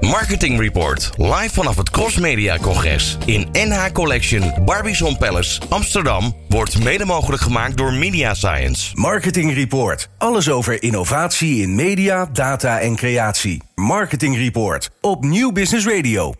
[0.00, 6.84] Marketing Report live vanaf het Cross Media Congres in NH Collection Barbizon Palace Amsterdam wordt
[6.84, 8.90] mede mogelijk gemaakt door Media Science.
[8.94, 10.08] Marketing Report.
[10.18, 13.62] Alles over innovatie in media, data en creatie.
[13.74, 16.34] Marketing Report op Nieuw Business Radio.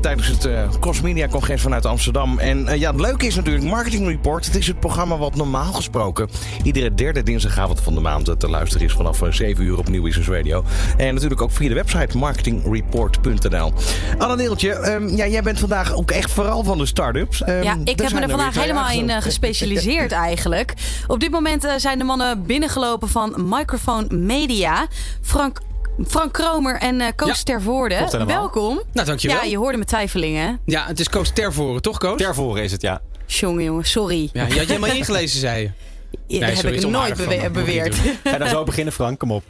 [0.00, 2.38] En tijdens het uh, Cross Media Congres vanuit Amsterdam.
[2.38, 4.46] En uh, ja, het leuke is natuurlijk Marketing Report.
[4.46, 6.28] Het is het programma wat normaal gesproken
[6.62, 10.28] iedere derde dinsdagavond van de maand te luisteren is vanaf 7 uur op Nieuw Business
[10.28, 10.64] Radio.
[10.96, 13.72] En natuurlijk ook via de website marketingreport.nl.
[14.18, 17.42] Anne Deeltje, um, ja, jij bent vandaag ook echt vooral van de start-ups.
[17.48, 20.74] Um, ja, ik heb me er vandaag helemaal in uh, gespecialiseerd eigenlijk.
[21.06, 24.86] Op dit moment zijn de mannen binnengelopen van Microphone Media.
[25.22, 25.60] Frank
[26.06, 28.24] Frank Kromer en uh, Koos ja, Tervoorde.
[28.26, 28.82] Welkom.
[28.92, 29.36] Nou, dankjewel.
[29.36, 30.60] Ja, je hoorde mijn twijfelingen.
[30.64, 32.18] Ja, het is Koos Tervoorde, toch Koos?
[32.18, 33.00] Tervoorde is het, ja.
[33.26, 34.30] Jongen, jongen, sorry.
[34.32, 35.70] Ja, je had helemaal ingelezen, zei je.
[36.26, 37.96] Ja, nee, dat heb ik nooit bewe beweerd.
[38.24, 39.18] Ga dan zo beginnen, Frank.
[39.18, 39.44] Kom op.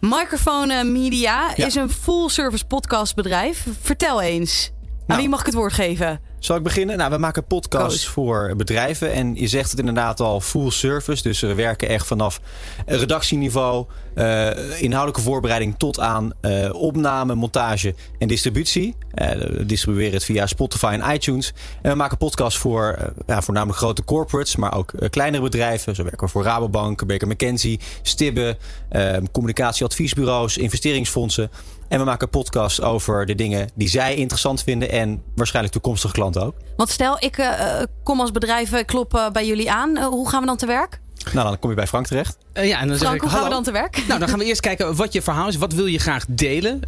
[0.00, 1.66] Microphone Media ja.
[1.66, 3.66] is een full-service podcastbedrijf.
[3.80, 4.70] Vertel eens.
[5.06, 6.20] Nou, wie mag ik het woord geven?
[6.42, 6.96] Zal ik beginnen?
[6.96, 9.12] Nou, we maken podcasts voor bedrijven.
[9.12, 11.22] En je zegt het inderdaad al, full service.
[11.22, 12.40] Dus we werken echt vanaf
[12.86, 18.94] redactieniveau, uh, inhoudelijke voorbereiding tot aan uh, opname, montage en distributie.
[19.14, 21.52] Uh, we distribueren het via Spotify en iTunes.
[21.82, 25.94] En we maken podcasts voor ja, voornamelijk grote corporates, maar ook kleinere bedrijven.
[25.94, 28.56] Zo werken we voor Rabobank, Baker McKenzie, Stibbe,
[29.32, 31.50] communicatieadviesbureaus, investeringsfondsen.
[31.92, 36.31] En we maken podcasts over de dingen die zij interessant vinden en waarschijnlijk toekomstige klanten
[36.38, 36.54] ook.
[36.76, 39.96] Want stel, ik uh, kom als bedrijf, klop uh, bij jullie aan.
[39.96, 41.00] Uh, hoe gaan we dan te werk?
[41.32, 42.36] Nou, dan kom je bij Frank terecht.
[42.54, 43.48] Uh, ja, en dan Frank, zeg ik, hoe gaan hallo.
[43.48, 44.06] we dan te werk?
[44.06, 45.56] Nou, dan gaan we eerst kijken wat je verhaal is.
[45.56, 46.80] Wat wil je graag delen?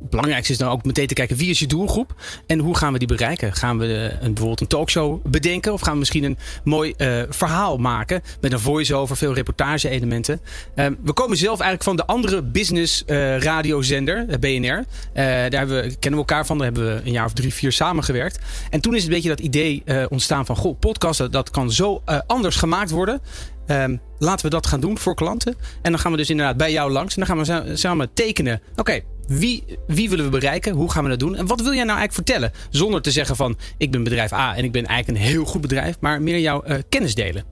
[0.00, 2.14] Het belangrijkste is dan ook meteen te kijken wie is je doelgroep
[2.46, 3.52] en hoe gaan we die bereiken.
[3.52, 3.84] Gaan we
[4.20, 8.52] een, bijvoorbeeld een talkshow bedenken of gaan we misschien een mooi uh, verhaal maken met
[8.52, 10.40] een voice-over, veel reportage-elementen.
[10.74, 14.84] Uh, we komen zelf eigenlijk van de andere business uh, radiozender, BNR.
[15.12, 17.72] daar hebben we, kennen we elkaar van, daar hebben we een jaar of drie, vier
[17.72, 18.38] samengewerkt.
[18.70, 22.56] En toen is een beetje dat idee ontstaan van, goh, podcasten, dat kan zo anders
[22.56, 23.20] gemaakt worden.
[23.66, 25.56] Um, laten we dat gaan doen voor klanten.
[25.82, 27.16] En dan gaan we dus inderdaad bij jou langs.
[27.16, 28.60] En dan gaan we samen tekenen.
[28.76, 30.72] Oké, wie, wie willen we bereiken?
[30.72, 31.34] Hoe gaan we dat doen?
[31.34, 32.52] En wat wil jij nou eigenlijk vertellen?
[32.70, 35.60] Zonder te zeggen van ik ben bedrijf A en ik ben eigenlijk een heel goed
[35.60, 35.96] bedrijf.
[36.00, 37.44] Maar meer jouw uh, kennis delen.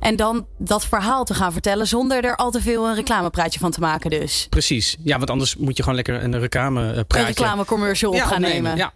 [0.00, 3.70] En dan dat verhaal te gaan vertellen zonder er al te veel een reclamepraatje van
[3.70, 4.46] te maken dus.
[4.50, 4.96] Precies.
[5.04, 7.18] Ja, want anders moet je gewoon lekker een reclamepraatje...
[7.18, 8.62] Een reclamecommercial op ja, gaan opnemen.
[8.62, 8.76] nemen.
[8.76, 8.92] Ja.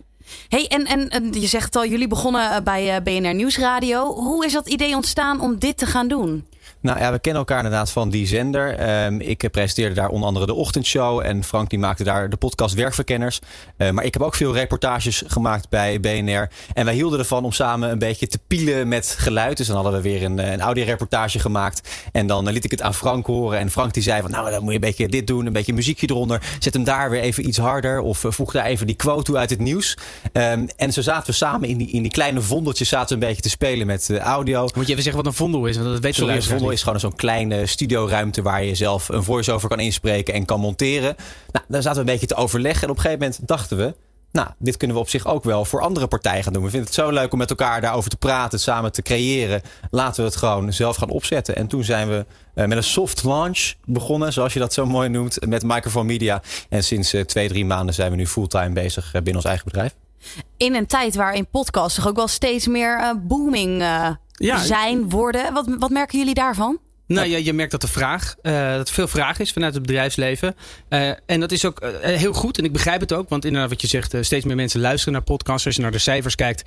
[0.49, 4.15] Hey, en, en, en je zegt al, jullie begonnen bij BNR Nieuwsradio.
[4.15, 6.47] Hoe is dat idee ontstaan om dit te gaan doen?
[6.81, 9.05] Nou ja, we kennen elkaar inderdaad van die zender.
[9.07, 11.21] Um, ik presenteerde daar onder andere de ochtendshow.
[11.25, 13.41] En Frank die maakte daar de podcast Werkverkenners.
[13.77, 16.51] Uh, maar ik heb ook veel reportages gemaakt bij BNR.
[16.73, 19.57] En wij hielden ervan om samen een beetje te pielen met geluid.
[19.57, 21.89] Dus dan hadden we weer een, een audioreportage gemaakt.
[22.13, 23.59] En dan liet ik het aan Frank horen.
[23.59, 25.47] En Frank die zei van nou, dan moet je een beetje dit doen.
[25.47, 26.43] Een beetje muziekje eronder.
[26.59, 28.01] Zet hem daar weer even iets harder.
[28.01, 29.97] Of uh, voeg daar even die quote toe uit het nieuws.
[30.33, 33.29] Um, en zo zaten we samen in die, in die kleine vondeltjes zaten we een
[33.29, 34.61] beetje te spelen met audio.
[34.75, 35.77] Moet je even zeggen wat een vondel is?
[35.77, 39.69] Want dat weet Sorry, vondel is gewoon zo'n kleine studioruimte waar je zelf een voice-over
[39.69, 41.17] kan inspreken en kan monteren.
[41.53, 42.83] Nou, daar zaten we een beetje te overleggen.
[42.83, 43.95] En op een gegeven moment dachten we.
[44.33, 46.63] Nou, dit kunnen we op zich ook wel voor andere partijen gaan doen.
[46.63, 49.63] We vinden het zo leuk om met elkaar daarover te praten, samen te creëren.
[49.91, 51.57] Laten we het gewoon zelf gaan opzetten.
[51.57, 55.09] En toen zijn we uh, met een soft launch begonnen, zoals je dat zo mooi
[55.09, 56.43] noemt, met Microphone Media.
[56.69, 59.65] En sinds uh, twee, drie maanden zijn we nu fulltime bezig uh, binnen ons eigen
[59.65, 59.95] bedrijf.
[60.57, 63.83] In een tijd waarin podcasts toch ook wel steeds meer booming
[64.47, 64.59] ja.
[64.65, 65.53] zijn, worden.
[65.53, 66.79] Wat, wat merken jullie daarvan?
[67.07, 69.83] Nou ja, je merkt dat de vraag, uh, dat er veel vraag is vanuit het
[69.83, 70.57] bedrijfsleven.
[70.89, 72.59] Uh, en dat is ook uh, heel goed.
[72.59, 73.29] En ik begrijp het ook.
[73.29, 75.67] Want inderdaad, wat je zegt, steeds meer mensen luisteren naar podcasts.
[75.67, 76.63] Als je naar de cijfers kijkt.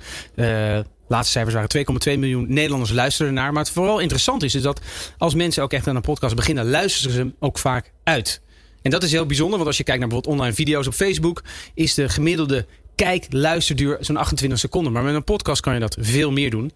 [1.08, 3.52] laatste cijfers waren 2,2 miljoen Nederlanders luisteren naar.
[3.52, 4.80] Maar het vooral interessant is, is dat
[5.18, 8.40] als mensen ook echt aan een podcast beginnen, luisteren ze hem ook vaak uit.
[8.82, 9.56] En dat is heel bijzonder.
[9.56, 11.42] Want als je kijkt naar bijvoorbeeld online video's op Facebook,
[11.74, 14.92] is de gemiddelde kijk-luisterduur zo'n 28 seconden.
[14.92, 16.72] Maar met een podcast kan je dat veel meer doen.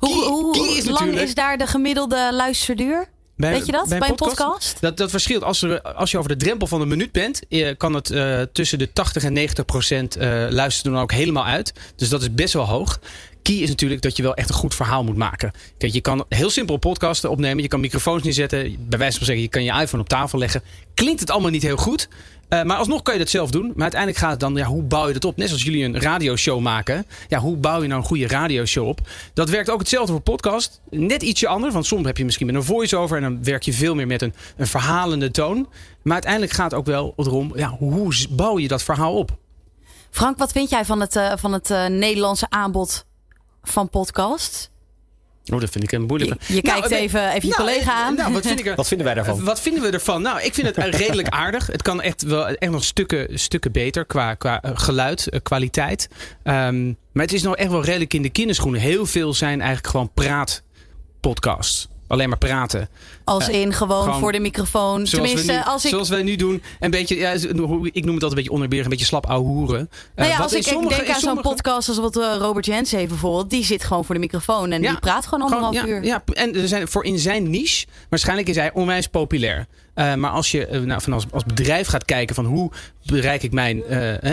[0.00, 3.08] Hoe, hoe is lang is daar de gemiddelde luisterduur?
[3.36, 4.76] Bij, Weet je dat, bij, bij een podcast?
[4.80, 5.42] Dat, dat verschilt.
[5.42, 7.42] Als, er, als je over de drempel van een minuut bent,
[7.76, 11.72] kan het uh, tussen de 80 en 90 procent uh, luisteren dan ook helemaal uit.
[11.96, 13.00] Dus dat is best wel hoog.
[13.42, 15.52] Key is natuurlijk dat je wel echt een goed verhaal moet maken.
[15.78, 17.62] Kijk, je kan heel simpel podcasten opnemen.
[17.62, 18.76] Je kan microfoons neerzetten.
[18.88, 20.62] Bij wijze van zeggen, je kan je iPhone op tafel leggen.
[20.94, 22.08] Klinkt het allemaal niet heel goed.
[22.48, 23.66] Uh, maar alsnog kan je dat zelf doen.
[23.66, 25.36] Maar uiteindelijk gaat het dan, ja, hoe bouw je dat op?
[25.36, 27.06] Net zoals jullie een radioshow maken.
[27.28, 29.00] Ja, hoe bouw je nou een goede radioshow op?
[29.34, 30.80] Dat werkt ook hetzelfde voor podcast.
[30.90, 31.72] Net ietsje anders.
[31.72, 33.16] Want soms heb je misschien met een voice-over.
[33.16, 35.68] En dan werk je veel meer met een, een verhalende toon.
[36.02, 39.36] Maar uiteindelijk gaat het ook wel erom, ja, hoe bouw je dat verhaal op?
[40.10, 43.04] Frank, wat vind jij van het, uh, van het uh, Nederlandse aanbod
[43.62, 44.70] van podcasts?
[45.52, 46.36] Oh, dat vind ik een moeilijke.
[46.46, 48.14] Je, je kijkt nou, even, even je nou, collega aan.
[48.14, 49.44] Nou, wat, vind ik er, wat vinden wij daarvan?
[49.44, 50.22] Wat vinden we ervan?
[50.22, 51.66] Nou, ik vind het redelijk aardig.
[51.66, 56.08] Het kan echt wel echt nog stukken, stukken beter qua, qua geluid, kwaliteit.
[56.44, 58.80] Um, maar het is nog echt wel redelijk in de kinderschoenen.
[58.80, 62.88] Heel veel zijn eigenlijk gewoon praatpodcasts alleen maar praten.
[63.24, 65.04] Als in gewoon, voor de microfoon.
[65.04, 65.90] Tenminste, nu, als ik...
[65.90, 66.62] Zoals wij nu doen.
[66.80, 69.90] Een beetje, ja, ik noem het altijd een beetje onerberig, een beetje slap ouwehoeren.
[70.16, 73.08] Nou ja, als ik, sommige, denk aan zo'n podcast als wat uh, Robert Jens heeft
[73.08, 73.50] bijvoorbeeld.
[73.50, 76.04] Die zit gewoon voor de microfoon en die praat gewoon anderhalf gewoon, uur.
[76.04, 79.66] Ja, en er zijn, voor in zijn niche, waarschijnlijk is hij onwijs populair.
[79.94, 82.70] Uh, maar als je uh, nou, van als, als bedrijf gaat kijken van hoe
[83.04, 83.82] bereik ik mijn,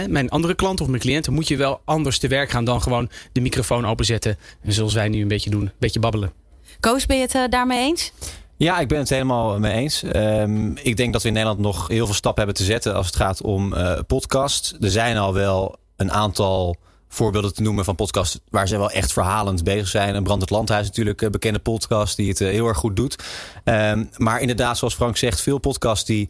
[0.08, 3.10] mijn andere klanten of mijn cliënten, moet je wel anders te werk gaan dan gewoon
[3.32, 4.38] de microfoon openzetten.
[4.64, 6.32] En zoals wij nu een beetje doen, een beetje babbelen.
[6.80, 8.12] Koos, ben je het uh, daarmee eens?
[8.58, 10.04] Ja, ik ben het helemaal mee eens.
[10.16, 13.06] Um, ik denk dat we in Nederland nog heel veel stappen hebben te zetten als
[13.06, 14.78] het gaat om uh, podcast.
[14.82, 16.76] Er zijn al wel een aantal
[17.10, 20.16] voorbeelden te noemen van podcasts waar ze wel echt verhalend bezig zijn.
[20.16, 23.24] En Brand het Landhuis natuurlijk, een bekende podcast die het heel erg goed doet.
[23.64, 26.30] Um, maar inderdaad, zoals Frank zegt, veel podcasts die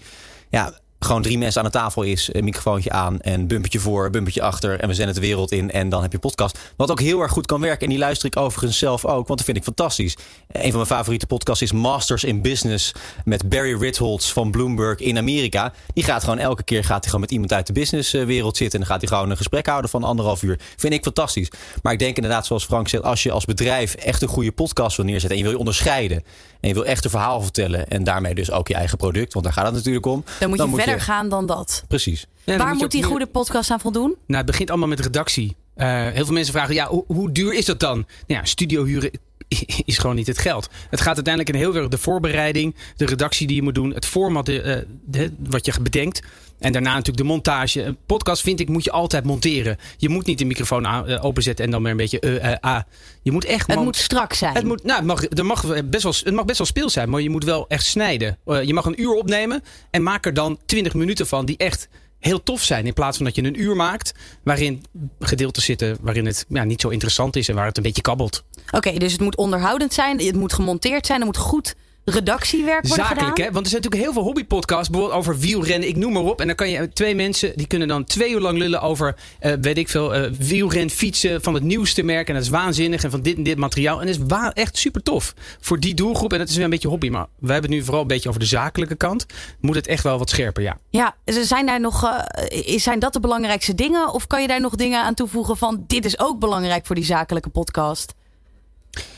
[0.50, 4.42] ja, gewoon drie mensen aan de tafel is, een microfoontje aan en bumpertje voor, bumpertje
[4.42, 6.60] achter en we zenden de wereld in en dan heb je podcast.
[6.76, 9.28] Wat ook heel erg goed kan werken en die luister ik overigens zelf ook, want
[9.28, 10.18] dat vind ik fantastisch.
[10.52, 12.92] Een van mijn favoriete podcasts is Masters in Business
[13.26, 15.74] met Barry Ritholtz van Bloomberg in Amerika.
[15.94, 18.86] Die gaat gewoon elke keer gaat hij gewoon met iemand uit de businesswereld zitten en
[18.86, 20.60] dan gaat hij gewoon een gesprek houden van anderhalf uur.
[20.76, 21.52] Vind ik fantastisch.
[21.82, 24.98] Maar ik denk inderdaad, zoals Frank zegt, als je als bedrijf echt een goede podcast
[24.98, 26.24] wil neerzetten en je wil je onderscheiden
[26.60, 29.46] en je wil echt een verhaal vertellen en daarmee dus ook je eigen product, want
[29.46, 30.24] daar gaat het natuurlijk om.
[30.40, 31.84] Dan moet je verder gaan dan dat.
[31.88, 32.28] Precies.
[32.44, 34.16] Waar moet, die goede podcast aan voldoen?
[34.26, 35.56] Nou, het begint allemaal met redactie.
[35.78, 37.96] Uh, heel veel mensen vragen, ja, hoe, hoe duur is dat dan?
[37.96, 38.06] Nou
[38.40, 39.12] ja, studio huren
[39.86, 40.70] is gewoon niet het geld.
[40.90, 44.06] Het gaat uiteindelijk in heel veel de voorbereiding, de redactie die je moet doen, het
[44.06, 46.22] format de, uh, de, wat je bedenkt.
[46.60, 47.84] En daarna natuurlijk de montage.
[47.84, 49.78] Een podcast vind ik moet je altijd monteren.
[49.98, 52.80] Je moet niet de microfoon aan, uh, openzetten en dan weer een beetje uh, uh,
[53.22, 53.68] Je moet echt.
[53.68, 54.56] Het moet strak zijn.
[54.56, 57.10] Het moet, nou, het mag, er mag best wel, het mag best wel speel zijn,
[57.10, 58.38] maar je moet wel echt snijden.
[58.46, 61.88] je mag een uur opnemen en maak er dan 20 minuten van die echt
[62.20, 62.86] heel tof zijn.
[62.86, 64.84] In plaats van dat je een uur maakt waarin
[65.20, 68.44] gedeelten zitten waarin het ja, niet zo interessant is en waar het een beetje kabbelt.
[68.72, 71.76] Oké, dus het moet onderhoudend zijn, het moet gemonteerd zijn, het moet goed
[72.10, 73.46] redactiewerk worden Zakelijk, gedaan?
[73.46, 73.52] hè?
[73.52, 76.42] Want er zijn natuurlijk heel veel hobbypodcasts, bijvoorbeeld over wielrennen, ik noem maar op.
[76.42, 79.54] En dan kan je twee mensen, die kunnen dan twee uur lang lullen over, uh,
[79.62, 82.28] weet ik veel, uh, wielren, fietsen van het nieuwste merk.
[82.28, 84.02] En dat is waanzinnig en van dit en dit materiaal.
[84.02, 86.34] En dat is echt super tof voor die doelgroep.
[86.34, 87.10] En dat is weer een beetje hobby.
[87.10, 89.26] Maar wij hebben het nu vooral een beetje over de zakelijke kant.
[89.62, 90.78] Moet het echt wel wat scherper, ja.
[90.90, 94.14] Ja, zijn daar nog, uh, zijn dat de belangrijkste dingen?
[94.14, 97.06] Of kan je daar nog dingen aan toevoegen van, dit is ook belangrijk voor die
[97.06, 98.14] zakelijke podcast?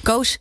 [0.03, 0.37] Koos?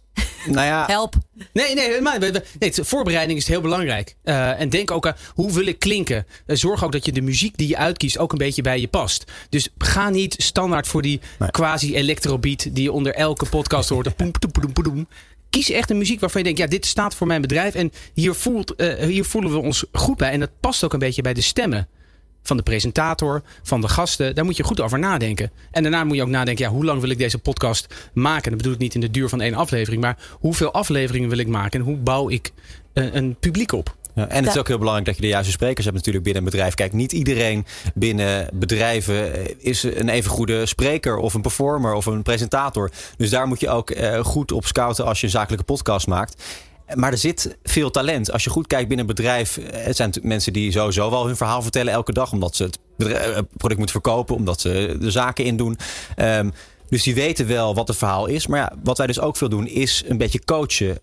[0.47, 0.85] Nou ja.
[0.87, 1.15] Help.
[1.53, 2.19] Nee, nee, maar,
[2.59, 4.17] nee, voorbereiding is heel belangrijk.
[4.25, 6.27] Uh, en denk ook aan hoe wil ik klinken.
[6.47, 8.89] Uh, zorg ook dat je de muziek die je uitkiest ook een beetje bij je
[8.89, 9.25] past.
[9.49, 11.51] Dus ga niet standaard voor die nee.
[11.51, 14.17] quasi-electrobeat die je onder elke podcast hoort.
[14.17, 15.09] poem, poem, poem,
[15.51, 17.75] Kies echt een muziek waarvan je denkt, ja, dit staat voor mijn bedrijf.
[17.75, 20.31] En hier, voelt, uh, hier voelen we ons goed bij.
[20.31, 21.89] En dat past ook een beetje bij de stemmen
[22.43, 24.35] van de presentator, van de gasten.
[24.35, 25.51] Daar moet je goed over nadenken.
[25.71, 28.49] En daarna moet je ook nadenken, ja, hoe lang wil ik deze podcast maken?
[28.49, 31.49] Dat bedoel ik niet in de duur van één aflevering, maar hoeveel afleveringen wil ik
[31.49, 32.53] maken en hoe bouw ik
[32.93, 33.97] een, een publiek op?
[34.15, 36.45] Ja, en het is ook heel belangrijk dat je de juiste sprekers hebt natuurlijk binnen
[36.45, 36.75] een bedrijf.
[36.75, 42.23] Kijk, niet iedereen binnen bedrijven is een even goede spreker of een performer of een
[42.23, 42.91] presentator.
[43.17, 46.43] Dus daar moet je ook uh, goed op scouten als je een zakelijke podcast maakt.
[46.95, 48.33] Maar er zit veel talent.
[48.33, 49.59] Als je goed kijkt binnen een bedrijf.
[49.73, 52.33] Het zijn mensen die sowieso wel hun verhaal vertellen elke dag.
[52.33, 52.79] Omdat ze het
[53.57, 54.35] product moeten verkopen.
[54.37, 55.79] Omdat ze de zaken in doen.
[56.17, 56.53] Um,
[56.89, 58.47] dus die weten wel wat het verhaal is.
[58.47, 60.89] Maar ja, wat wij dus ook veel doen, is een beetje coachen.
[60.89, 61.01] Uh,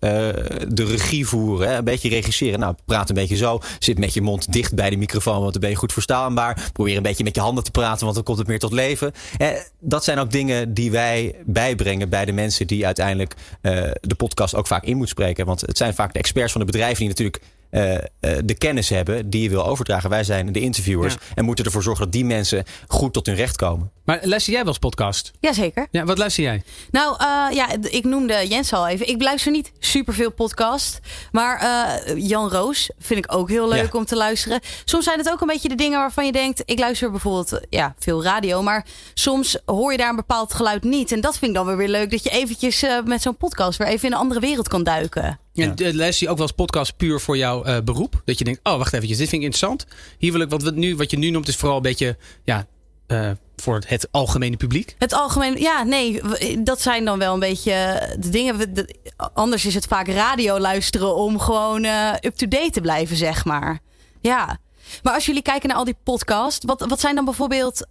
[0.68, 1.68] de regie voeren.
[1.68, 1.76] Hè?
[1.76, 2.60] Een beetje regisseren.
[2.60, 3.60] Nou, praat een beetje zo.
[3.78, 6.70] Zit met je mond dicht bij de microfoon, want dan ben je goed verstaanbaar.
[6.72, 9.12] Probeer een beetje met je handen te praten, want dan komt het meer tot leven.
[9.38, 9.48] Eh,
[9.80, 14.54] dat zijn ook dingen die wij bijbrengen bij de mensen die uiteindelijk uh, de podcast
[14.54, 15.46] ook vaak in moet spreken.
[15.46, 17.98] Want het zijn vaak de experts van de bedrijven die natuurlijk uh, uh,
[18.44, 20.10] de kennis hebben die je wil overdragen.
[20.10, 21.20] Wij zijn de interviewers ja.
[21.34, 23.90] en moeten ervoor zorgen dat die mensen goed tot hun recht komen.
[24.04, 25.32] Maar luister jij wel eens podcast?
[25.40, 25.86] Jazeker.
[25.90, 26.62] Ja, wat luister jij?
[26.90, 29.08] Nou, uh, ja, ik noemde Jens al even.
[29.08, 31.00] Ik luister niet superveel podcast.
[31.32, 33.98] Maar Jan Roos vind ik ook heel leuk ja.
[33.98, 34.60] om te luisteren.
[34.84, 36.62] Soms zijn het ook een beetje de dingen waarvan je denkt...
[36.64, 38.62] ik luister bijvoorbeeld ja, veel radio...
[38.62, 41.12] maar soms hoor je daar een bepaald geluid niet.
[41.12, 42.10] En dat vind ik dan weer weer leuk...
[42.10, 45.38] dat je eventjes met zo'n podcast weer even in een andere wereld kan duiken.
[45.56, 45.94] En ja.
[45.94, 48.22] luister je ook wel eens podcast puur voor jouw uh, beroep?
[48.24, 49.86] Dat je denkt, oh wacht even, dit vind ik interessant.
[50.18, 52.66] Hier wil ik, wat, nu, wat je nu noemt is vooral een beetje ja,
[53.08, 54.94] uh, voor het, algemene publiek?
[54.98, 56.20] Het algemene, ja, nee,
[56.62, 58.74] dat zijn dan wel een beetje de dingen.
[58.74, 58.94] De,
[59.32, 63.78] anders is het vaak radio luisteren om gewoon uh, up-to-date te blijven, zeg maar.
[64.20, 64.58] Ja.
[65.02, 67.86] Maar als jullie kijken naar al die podcasts, wat, wat zijn dan bijvoorbeeld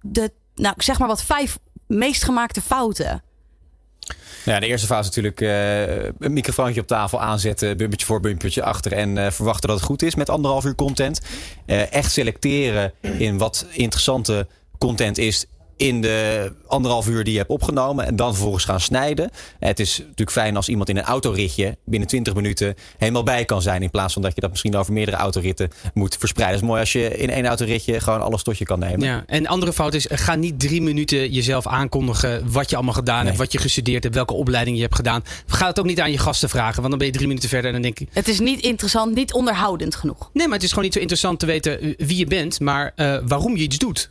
[0.00, 3.22] de, nou zeg maar wat vijf meest gemaakte fouten?
[4.44, 8.92] Ja, de eerste fase natuurlijk uh, een microfoontje op tafel aanzetten, bumpertje voor, bumpertje achter
[8.92, 11.20] en uh, verwachten dat het goed is met anderhalf uur content.
[11.66, 14.46] Uh, echt selecteren in wat interessante
[14.78, 18.06] content is in de anderhalf uur die je hebt opgenomen.
[18.06, 19.30] En dan vervolgens gaan snijden.
[19.58, 23.62] Het is natuurlijk fijn als iemand in een autoritje binnen 20 minuten helemaal bij kan
[23.62, 23.82] zijn.
[23.82, 26.56] In plaats van dat je dat misschien over meerdere autoritten moet verspreiden.
[26.56, 29.00] Het is mooi als je in één autoritje gewoon alles tot je kan nemen.
[29.00, 33.26] Ja, en andere fout is, ga niet drie minuten jezelf aankondigen wat je allemaal gedaan
[33.26, 35.22] hebt, wat je gestudeerd hebt, welke opleiding je hebt gedaan.
[35.46, 37.66] Ga het ook niet aan je gasten vragen, want dan ben je drie minuten verder
[37.66, 38.08] en dan denk ik...
[38.12, 40.30] Het is niet interessant, niet onderhoudend genoeg.
[40.32, 43.18] Nee, maar het is gewoon niet zo interessant te weten wie je bent, maar uh,
[43.26, 44.10] waarom je iets doet.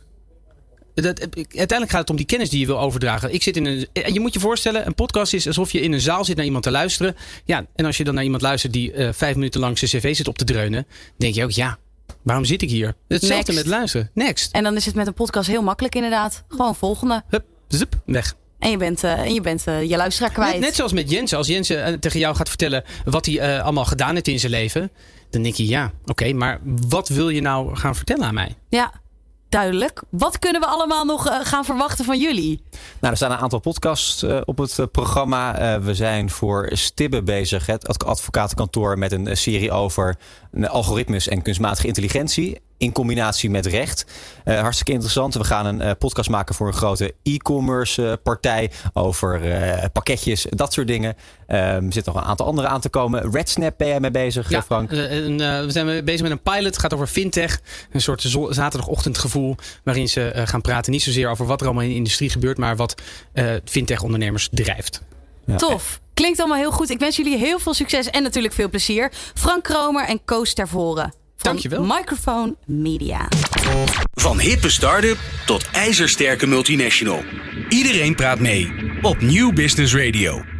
[1.02, 3.34] Dat, uiteindelijk gaat het om die kennis die je wil overdragen.
[3.34, 6.00] Ik zit in een, je moet je voorstellen, een podcast is alsof je in een
[6.00, 7.16] zaal zit naar iemand te luisteren.
[7.44, 10.16] Ja, en als je dan naar iemand luistert die uh, vijf minuten lang zijn cv
[10.16, 10.86] zit op te dreunen,
[11.16, 11.78] denk je ook, ja,
[12.22, 12.94] waarom zit ik hier?
[13.08, 14.10] Hetzelfde met luisteren.
[14.14, 14.52] Next.
[14.52, 16.44] En dan is het met een podcast heel makkelijk inderdaad.
[16.48, 17.22] Gewoon volgende.
[17.28, 18.34] Hup, zup, weg.
[18.58, 20.52] En je bent, uh, en je, bent uh, je luisteraar kwijt.
[20.52, 21.34] Net, net, zoals met Jens.
[21.34, 21.66] Als Jens
[22.00, 24.90] tegen jou gaat vertellen wat hij allemaal gedaan heeft in zijn leven.
[25.30, 28.54] Dan denk je, ja, oké, maar wat wil je nou gaan vertellen aan mij?
[28.68, 28.92] Ja,
[29.48, 30.02] duidelijk.
[30.10, 32.62] Wat kunnen we allemaal nog uh, gaan verwachten van jullie?
[32.70, 35.80] Nou, er staan een aantal podcasts uh, op het uh, programma.
[35.80, 40.16] we zijn voor Stibbe bezig, het advocatenkantoor, met een serie over
[40.62, 44.04] algoritmes en kunstmatige intelligentie in combinatie met recht.
[44.44, 45.34] Uh, hartstikke interessant.
[45.34, 49.40] We gaan een uh, podcast maken voor een grote e-commerce uh, partij over
[49.92, 51.16] pakketjes, dat soort dingen.
[51.46, 53.32] er zitten nog een aantal andere aan te komen.
[53.32, 54.90] RedSnap ben jij mee bezig, ja, Frank?
[54.90, 56.64] we zijn bezig met een pilot.
[56.64, 57.60] Het gaat over fintech.
[57.92, 60.92] Een soort zaterdagochtendgevoel waarin ze gaan praten.
[60.92, 63.02] Niet zozeer over wat er allemaal in de industrie gebeurt, maar wat
[63.64, 65.02] fintech ondernemers drijft.
[65.46, 65.56] Ja.
[65.56, 66.00] Tof.
[66.14, 66.90] Klinkt allemaal heel goed.
[66.90, 69.12] Ik wens jullie heel veel succes en natuurlijk veel plezier.
[69.34, 71.25] Frank Kromer en Koos Tervoren.
[71.46, 71.84] Dankjewel.
[71.84, 73.28] Microphone Media.
[74.14, 77.22] Van hippe start-up tot ijzersterke multinational.
[77.68, 78.72] Iedereen praat mee
[79.02, 80.55] op New Business Radio.